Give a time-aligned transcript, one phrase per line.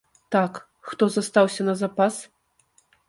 [0.35, 0.53] Так,
[0.87, 2.15] хто застаўся на запас?